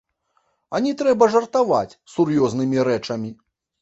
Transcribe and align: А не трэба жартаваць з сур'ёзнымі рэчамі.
А 0.77 0.81
не 0.85 0.93
трэба 1.01 1.29
жартаваць 1.35 1.93
з 1.95 1.99
сур'ёзнымі 2.17 2.77
рэчамі. 2.89 3.31